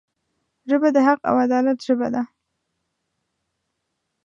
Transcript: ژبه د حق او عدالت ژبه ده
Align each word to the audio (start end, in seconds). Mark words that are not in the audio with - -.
ژبه 0.69 0.89
د 0.95 0.97
حق 1.07 1.21
او 1.29 1.35
عدالت 1.45 1.77
ژبه 1.87 2.07
ده 2.13 2.23